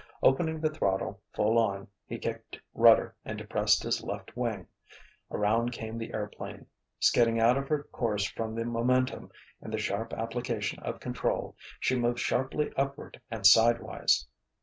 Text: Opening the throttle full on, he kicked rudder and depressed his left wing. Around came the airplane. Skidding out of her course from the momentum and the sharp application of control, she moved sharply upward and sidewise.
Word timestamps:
Opening 0.23 0.59
the 0.61 0.71
throttle 0.71 1.21
full 1.31 1.59
on, 1.59 1.87
he 2.07 2.17
kicked 2.17 2.59
rudder 2.73 3.15
and 3.23 3.37
depressed 3.37 3.83
his 3.83 4.01
left 4.03 4.35
wing. 4.35 4.65
Around 5.29 5.73
came 5.73 5.99
the 5.99 6.11
airplane. 6.11 6.65
Skidding 6.99 7.39
out 7.39 7.55
of 7.55 7.67
her 7.67 7.83
course 7.83 8.25
from 8.27 8.55
the 8.55 8.65
momentum 8.65 9.29
and 9.61 9.71
the 9.71 9.77
sharp 9.77 10.11
application 10.13 10.79
of 10.79 10.99
control, 10.99 11.55
she 11.79 11.95
moved 11.99 12.17
sharply 12.17 12.73
upward 12.75 13.21
and 13.29 13.45
sidewise. 13.45 14.25